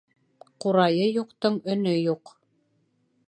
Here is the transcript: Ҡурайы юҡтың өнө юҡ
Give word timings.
Ҡурайы 0.63 1.03
юҡтың 1.17 1.59
өнө 1.75 1.95
юҡ 1.99 2.33